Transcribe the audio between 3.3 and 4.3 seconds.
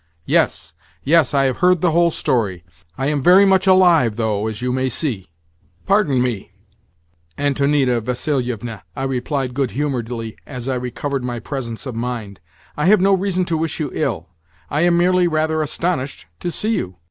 much alive,